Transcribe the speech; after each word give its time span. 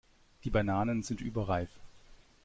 Die 0.45 0.49
Bananen 0.49 1.03
sind 1.03 1.21
überreif. 1.21 1.69